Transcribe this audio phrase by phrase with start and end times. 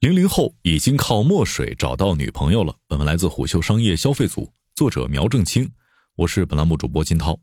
[0.00, 2.74] 零零后已经靠墨水找到女朋友了。
[2.88, 5.70] 本文来自虎嗅商业消费组，作者苗正清，
[6.16, 7.38] 我是本栏目主播金涛。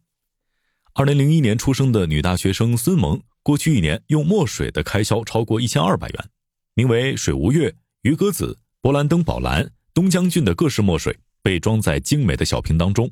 [0.95, 6.29] 二零零一年出生的女大学生孙萌，过去一年用墨水的开销超过一千二百元。
[6.73, 13.07] 名为水无月、鱼鸽子、勃兰登宝蓝、东将军的各式墨水被装在精美的小瓶当中，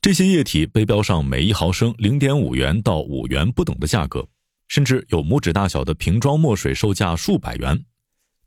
[0.00, 4.28] 这些液体被标上每一毫升零点五元到五元不等的价格，
[4.68, 7.84] 甚至有拇指大小的瓶装墨水售价数百元。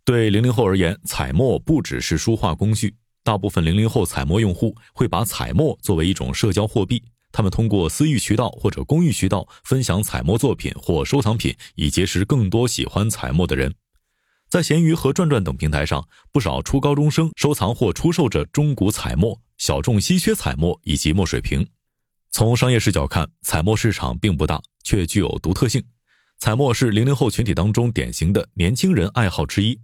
[0.07, 2.95] 对零零后而言，彩墨不只是书画工具。
[3.25, 7.03] 大部分零零后彩墨用户会把彩墨作为一种社交货币，
[7.33, 13.75] 他们通过私域渠道或者公域渠道分享彩墨作品或收藏品，以结识更多喜欢彩墨的人。
[14.47, 21.67] 在闲鱼和转转等平台上，不少初高中生收藏或出售着中古彩墨、小众稀缺彩墨以及墨水瓶。
[22.31, 25.83] 从商业视角看，彩墨市场并不大，却具有独特性。
[26.39, 29.77] 彩墨是零零后群体当中典型的年轻人爱好之一。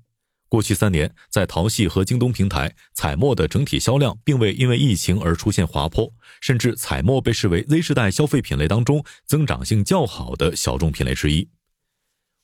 [0.54, 11.50] 过去三年，在淘系和京东平台，彩墨的整体销量并未因为疫情而出现滑坡，甚至彩墨被视为 Z 时代消费品类当中增长性较好的小众品类之一。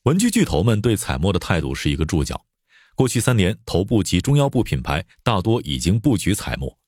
[0.05, 2.43] 文具巨头们对彩墨的态度是一个注脚。
[2.95, 6.79] 过去三年，头部及中腰部品牌大多已经布局彩墨，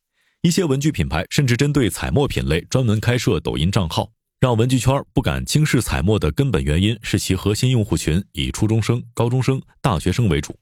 [0.41, 10.57] 一些文具品牌甚至针对彩墨品类专门开设抖音账号，让文具圈不敢轻视彩墨的根本原因是其核心用户群以初中生、高中生、大学生为主。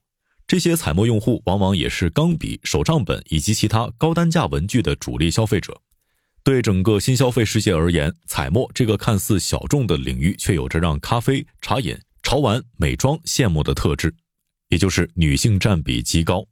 [0.50, 5.80] 这些彩墨用户往往也是钢笔、手账本以及其他高单价文具的主力消费者。
[6.44, 14.12] 对整个新消费世界而言，彩墨这个看似小众的领域，却有着让咖啡、茶饮、潮玩、美妆羡慕的特质，
[14.70, 16.44] 也就是女性占比极高。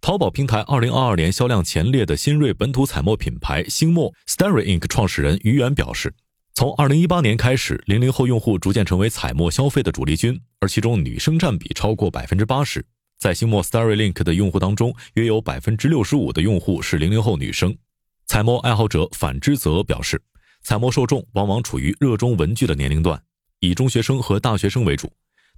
[0.00, 6.14] 淘宝平台二零二二年销量前列的新锐本土彩墨品牌星墨 （Starry Ink） 创始人于元表示，
[6.54, 12.84] 从二零一八年开始，零零后用户逐渐成为彩墨消费的主力军，而其中女生占比超过百分之八十。
[13.18, 17.76] 在星墨 StoryLink 的用户当中，约有百分之六十五的用户是零零后女生。
[18.26, 20.20] 彩墨爱好者反之则表示，
[20.62, 23.22] 彩墨受众往往处于热衷文具的年龄段，
[23.60, 25.10] 以中学生和大学生为主。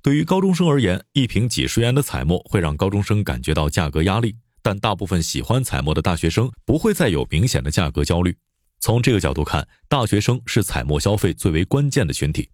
[0.03, 8.37] 对于高中生而言，一瓶几十元的彩墨会让高中生感觉到价格压力，但大部分喜欢彩墨的大学生不会再有明显的价格焦虑。
[8.81, 12.49] 从这个角度看，大学生是彩墨消费最为关键的群体。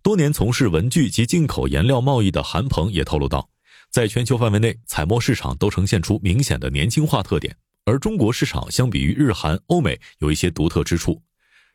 [0.00, 3.48] 多年从事文具及进口颜料贸易的韩鹏也透露到。
[3.92, 7.54] 在全球范围内，彩墨市场都呈现出明显的年轻化特点，
[7.84, 11.22] 而中国市场相比于日韩、欧美有一些独特之处。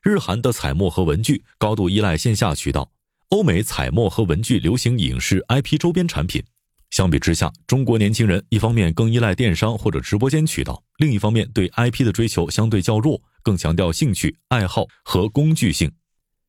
[0.02, 2.92] 日韩的彩墨和文具高度依赖线下渠道，
[3.30, 6.44] 欧美彩墨和文具流行影视 IP 周边产品。
[6.90, 15.92] 相比之下，中国年轻人一方面更依赖电商或者直播间渠道，另一方面对 IP 的追求相对较弱，更强调兴趣爱好和工具性。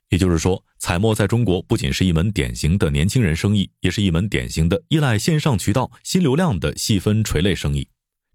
[0.09, 7.89] 也就是说，彩墨在中国不仅是一门典型的年轻人生意，也是一门典型的依赖线上渠道、新流量的细分垂类生意。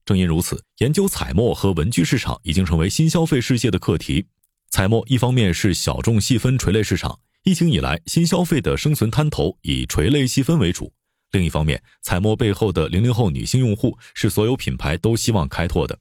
[0.06, 4.28] 正因如此，研究彩墨和文具市场已经成为新消费世界的课题。
[4.70, 10.92] 彩墨一方面是小众细分垂类市场，疫情以来新消费的生存滩头以垂类细分为主；
[11.32, 15.98] 另一方面，彩墨背后的零零后女性用户是所有品牌都希望开拓的。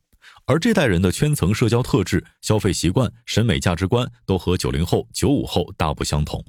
[0.46, 6.44] 而这代人的圈层社交特质、消费习惯、审美价值观都和九零后、九五后大不相同。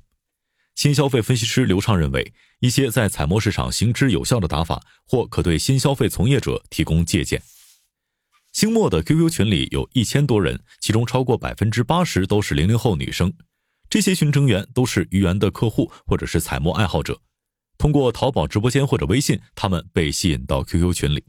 [0.75, 7.41] 新消费分析师刘畅认为，一些在彩墨市场行之有效的打法，或可对新消费从业者提供借鉴。
[8.51, 13.31] 星墨的 QQ 群里有一千多人，其中超过百分之八十都是零零后女生。
[13.89, 17.21] 这些群成员都是鱼源的客户或者是彩墨爱好者，
[17.77, 21.23] 通过淘宝直播间或者微信，他们被吸引到 QQ 群里。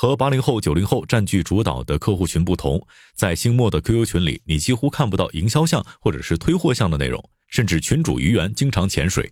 [0.00, 2.80] 和八零后、九零后占据主导的客户群不同，
[3.16, 9.28] 在星墨的 QQ 群里，你几乎看不到营销项或者是推货项的内容，甚至群主鱼源经常潜水。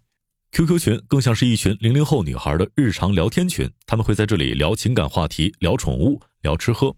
[0.51, 6.93] QQ 群更像是一群零零后女孩的日常聊天群，他们会在这里聊情感话题、聊宠物、聊吃喝。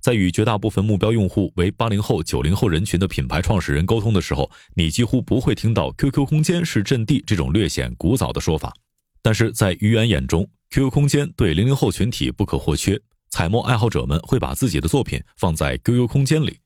[0.00, 8.74] 在与绝大部分目标用户为八零后、九零后人群的品牌创始人沟通的时候，你几乎不会听到 QQ 空间是阵地这种略显古早的说法。
[9.22, 16.58] 但是在鱼源眼中，QQ 空间对零零后群体不可或缺，彩墨爱好者们会把自己的作品放在 QQ 空间里。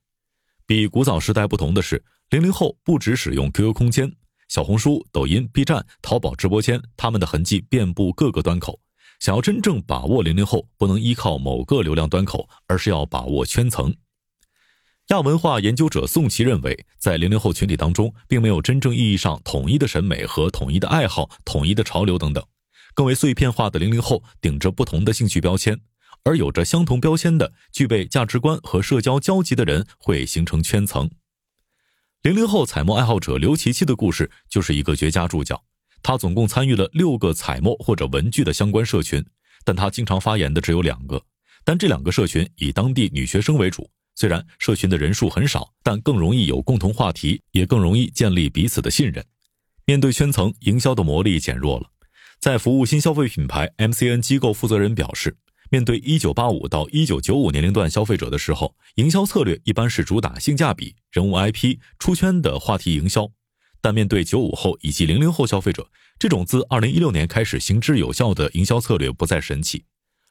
[0.66, 4.10] 比古早时代不同的是，零零后不只使用 QQ 空间，
[4.48, 8.80] 小红书、抖音、B 站、淘宝直播间，他们的痕迹遍布各个端口。
[9.20, 13.94] 想要真正把握零零后，不能依靠某个流量端口，而是要把握圈层。
[15.08, 22.42] 亚文化研究者宋琦认为，在零零后群体当中，并没有真正意义上统一的审美和统一的爱好、统一的潮流等等。
[22.94, 25.78] 更为碎片化的零零后顶着不同的兴趣标签，
[26.22, 31.10] 而有着相同标签的、具备价值观和社交交集的人会形成圈层。
[32.22, 35.62] 零零后彩墨爱好者刘琪琪的故事就是一个绝佳注脚。
[36.02, 39.24] 他总共参与了六个彩墨或者文具的相关社群，
[39.64, 41.22] 但他经常发言的只有两个。
[41.64, 49.24] 但这两个社群以当地女学生为主，虽然社群的人数很少，但更容易有共同话题，也更容易建立彼此的信任。
[49.86, 51.90] 面对圈层营销的魔力减弱了，
[52.44, 55.34] 在服务新消费品牌 MCN 机构负责人表示，
[55.70, 63.30] 面对1985到1995年龄段消费者的时候，营销策略一般是主打性价比、人物 IP、出圈的话题营销。
[63.80, 65.88] 但面对九五后以及零零后消费者，
[66.18, 69.86] 这种自二零一六年开始行之有效的营销策略不再神奇，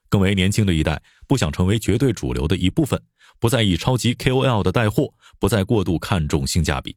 [0.07, 3.01] 更为年轻的一代不想成为绝对主流的一部分，
[3.39, 6.95] 不在意超级 KOL 的带货，不再过度看重性价比。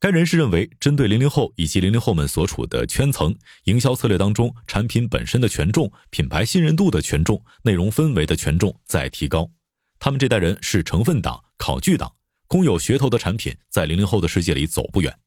[0.00, 3.34] 该人士认为，针对零零后以及零零后们所处的圈层，
[3.64, 9.50] 营销策略当中，产品本身的权重、品牌信任度的权重、内容氛围的权重在提高。
[9.98, 12.14] 他们这代人是成分党、考据党，
[12.46, 15.18] 空有噱头的产品在零零后的世界里走不远。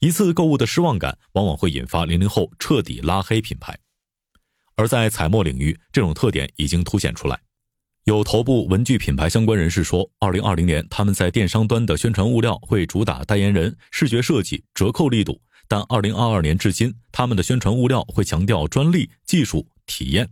[0.00, 3.78] 一次购物的失望感，往往会引发零零后彻底拉黑品牌。
[4.76, 7.40] 而在彩墨领域，这种特点已经凸显出来。
[8.04, 20.28] 有头部文具品牌相关人士说，二零二零年他们在电商端的宣传物料会主打代言人、视觉设计、折扣力度，但二零二二年至今，他们的宣传物料会强调专利、技术、体验。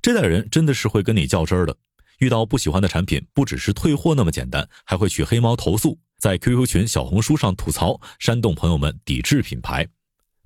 [0.00, 1.76] 这代人真的是会跟你较真儿的，
[2.20, 5.98] 遇到不喜欢的产品，不只是退货那么简单，还会去黑猫投诉。
[6.20, 9.84] 在 QQ 群、小红书上吐槽，煽动朋友们抵制品牌。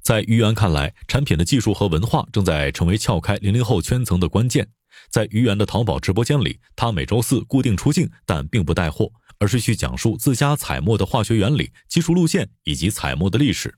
[0.00, 4.66] 在于源看来，产品的技术和文化正在成为撬开零零后圈层的关键。
[5.10, 13.74] 在于源的淘宝直播间里，他每周四固定出镜，但并不带货，而是去讲述自家彩墨的化学原理、技术路线以及彩墨的历史。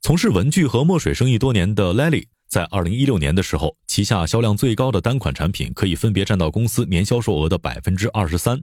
[0.00, 8.62] 从事文具和墨水生意多年的 Lily，在二零一六年的时候，旗下销量最高的单款产品可以分别占到公司年销售额的百分之二十三。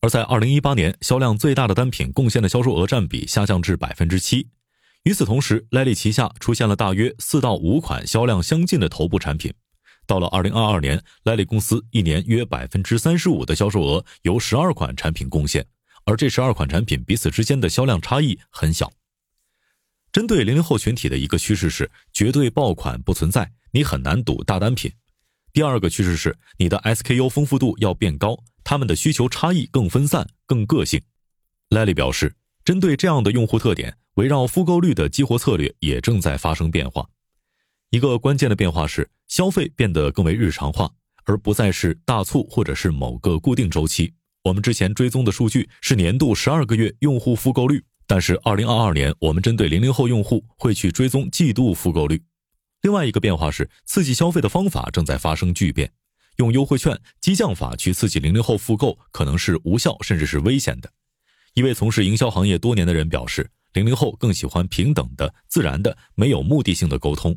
[0.00, 4.46] 而在二零一八年，销量最大的单品贡献的销售额占比下降至百分之七。
[5.02, 9.52] 与此同时，莱利旗下出现了大约四到五款销量相近的头部产品。
[10.06, 15.66] 到了二零二二年，莱利公司一年约百分之三十五的销售额由十二款产品贡献，
[16.04, 18.90] 而这十二款产品彼此之间的销量差异很小。
[20.12, 24.90] 针对零零后群体的一个趋势是，绝对爆款不存在，你很难赌大单品。
[25.52, 31.02] 第二个趋势是，你的 SKU 丰富度要变高，他们的需求差异更分散、更个性。
[31.70, 37.08] 莱利表示，针对这样的用户特点，围绕复购率的激活策略也正在发生变化。
[37.90, 40.90] 一个关键的变化是，消费变得更为日常化，
[41.24, 44.14] 而不再是大促或者是某个固定周期。
[44.44, 52.22] 我们之前追踪的数据是年度十二个月用户复购率，但是二零二二年，我们针对零零后用户会去追踪季度复购率。
[52.82, 55.92] 另外一个变化是，刺激消费的方法正在发生巨变。
[56.36, 60.92] 用优惠券、激将法去刺激零零后复购，可能是无效甚至是危险的。
[61.54, 67.36] 一位从事营销行业多年的人表示，零零后更喜欢平等的、自然的、没有目的性的沟通。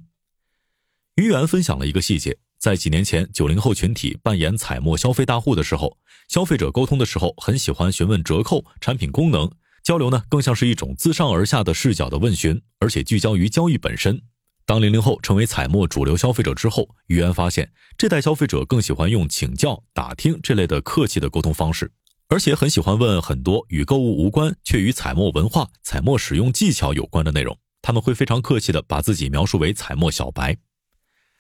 [1.20, 5.98] 于源分享了一个细节：在几年前，九零后群体扮演彩墨消费大户的时候，
[6.30, 9.52] 消费者沟通的时候很喜欢询问折扣、产品功能，
[9.84, 14.22] 交流呢更像是一种自上而下的视角的问询，而且聚焦于交易本身。
[14.66, 21.92] 当零零后成为彩墨主流消费者之后，于源发现，这代消费者更喜欢用请教、打听这类的客气的沟通方式，
[22.30, 27.58] 而且很喜欢问很多与购物无关却与彩墨文化、彩墨使用技巧有关的内容。
[27.82, 30.56] 他们会非常客气地把自己描述为彩墨小白。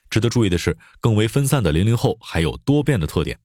[0.09, 3.39] 值得注意的是，更为分散的零零后还有多变的特点。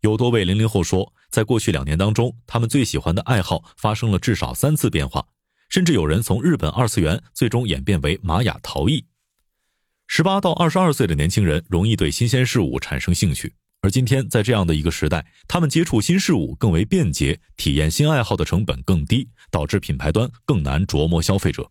[0.00, 5.26] 有多位零零后说，在过去两年当中，他们最喜欢的爱好发生了至少三次变化，
[5.68, 9.04] 甚至有人从日本二次元最终演变为玛雅陶艺。
[10.06, 21.70] 十八到二十二岁的年轻人容易对新鲜事物产生兴趣，而今天在这样的一个时代，他们接触新事物更为便捷，体验新爱好的成本更低，导致品牌端更难琢磨消费者。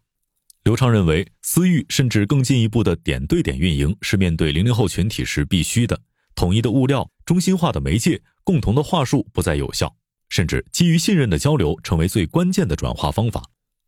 [0.68, 5.98] 刘畅认为，私域甚至更进一步的点对点运营是面对零零后群体时必须的。
[6.36, 9.96] 统一的物料、中心化的媒介、共同的话术不再有效，
[10.28, 13.42] 甚至基于信任的交流成为最关键的转化方法。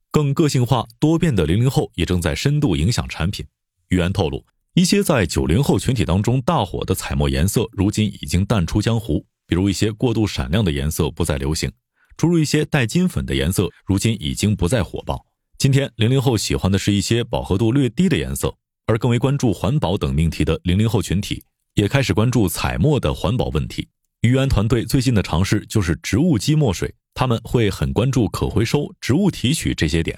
[0.09, 3.45] 更个性化多变的零零后也正在深度影响产品。
[3.89, 9.25] 于言透露，一些在九零后群体当中大火的彩墨颜色，如今已经淡出江湖。
[9.45, 11.69] 比如一些过度闪亮的颜色不再流行，
[12.15, 15.25] 诸如一些带金粉的颜色，如今已经不再火爆。
[15.59, 23.85] 今天，零零后喜欢的是一些饱和度略低的颜色，而更为关注环保等命题的零零后群体，也开始关注彩墨的环保问题。
[24.21, 30.17] 于源团队最近的尝试就是植物基墨水，他们会很关注可回收、植物提取这些点。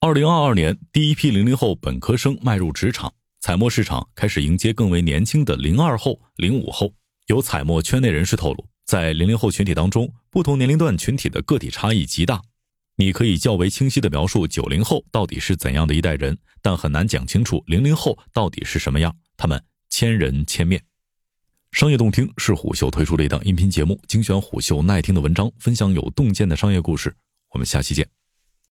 [0.00, 6.92] 二零二二年，第一批零零后本科生迈入职场，彩墨市场开始迎接更为年轻的零二后、零五后。
[7.28, 12.42] 有彩墨圈内人士透露，在零零后群体当中，不同年龄段群体的个体差异极大。
[12.96, 19.14] 你可以较为清晰的描述九零后到底是怎样的一代人，但很难讲清楚零零后到底是什么样。
[19.36, 20.82] 他们千人千面。
[21.72, 27.14] 商业洞听是虎嗅推出的一档音频节目，精选虎嗅耐听的文章，分享有洞见的商业故事。
[27.50, 28.25] 我们下期见。